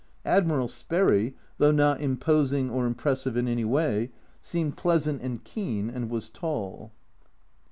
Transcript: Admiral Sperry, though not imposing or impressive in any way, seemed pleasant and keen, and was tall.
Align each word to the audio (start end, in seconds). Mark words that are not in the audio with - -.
Admiral 0.25 0.67
Sperry, 0.67 1.35
though 1.59 1.69
not 1.69 2.01
imposing 2.01 2.71
or 2.71 2.87
impressive 2.87 3.37
in 3.37 3.47
any 3.47 3.63
way, 3.63 4.09
seemed 4.39 4.75
pleasant 4.75 5.21
and 5.21 5.43
keen, 5.43 5.91
and 5.91 6.09
was 6.09 6.27
tall. 6.27 6.89